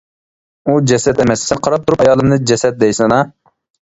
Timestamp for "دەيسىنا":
2.85-3.21